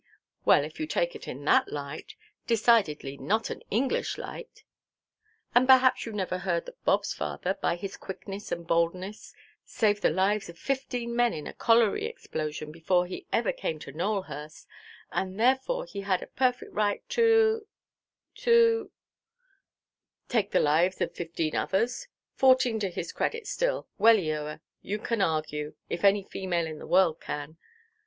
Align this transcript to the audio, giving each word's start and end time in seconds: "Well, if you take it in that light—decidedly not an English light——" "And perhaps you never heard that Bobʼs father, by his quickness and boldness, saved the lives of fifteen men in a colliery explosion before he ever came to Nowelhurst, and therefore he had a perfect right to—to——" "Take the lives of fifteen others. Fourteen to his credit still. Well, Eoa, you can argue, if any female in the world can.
"Well, 0.45 0.63
if 0.63 0.79
you 0.79 0.87
take 0.87 1.13
it 1.15 1.27
in 1.27 1.45
that 1.45 1.71
light—decidedly 1.71 3.17
not 3.17 3.51
an 3.51 3.61
English 3.69 4.17
light——" 4.17 4.63
"And 5.53 5.67
perhaps 5.67 6.07
you 6.07 6.11
never 6.11 6.39
heard 6.39 6.65
that 6.65 6.83
Bobʼs 6.85 7.13
father, 7.13 7.53
by 7.61 7.75
his 7.75 7.97
quickness 7.97 8.51
and 8.51 8.65
boldness, 8.65 9.35
saved 9.63 10.01
the 10.01 10.09
lives 10.09 10.49
of 10.49 10.57
fifteen 10.57 11.15
men 11.15 11.35
in 11.35 11.45
a 11.45 11.53
colliery 11.53 12.05
explosion 12.07 12.71
before 12.71 13.05
he 13.05 13.27
ever 13.31 13.51
came 13.53 13.77
to 13.77 13.91
Nowelhurst, 13.93 14.67
and 15.11 15.39
therefore 15.39 15.85
he 15.85 16.01
had 16.01 16.23
a 16.23 16.33
perfect 16.33 16.73
right 16.73 17.07
to—to——" 17.07 17.61
"Take 20.27 20.49
the 20.49 20.59
lives 20.59 20.99
of 20.99 21.13
fifteen 21.13 21.55
others. 21.55 22.07
Fourteen 22.33 22.79
to 22.79 22.89
his 22.89 23.11
credit 23.11 23.45
still. 23.45 23.87
Well, 23.99 24.15
Eoa, 24.17 24.61
you 24.81 24.97
can 24.97 25.21
argue, 25.21 25.75
if 25.91 26.03
any 26.03 26.23
female 26.23 26.65
in 26.65 26.79
the 26.79 26.87
world 26.87 27.19
can. 27.21 27.57